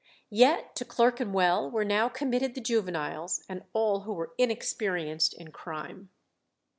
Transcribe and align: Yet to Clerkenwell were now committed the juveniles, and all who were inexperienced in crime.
Yet 0.31 0.75
to 0.77 0.83
Clerkenwell 0.83 1.69
were 1.69 1.85
now 1.85 2.09
committed 2.09 2.55
the 2.55 2.59
juveniles, 2.61 3.43
and 3.47 3.65
all 3.71 3.99
who 3.99 4.13
were 4.13 4.33
inexperienced 4.39 5.35
in 5.35 5.51
crime. 5.51 6.09